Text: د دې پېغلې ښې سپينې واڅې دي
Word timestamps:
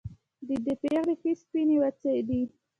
د 0.47 0.49
دې 0.65 0.73
پېغلې 0.81 1.15
ښې 1.21 1.31
سپينې 1.41 1.75
واڅې 1.81 2.13
دي 2.27 2.41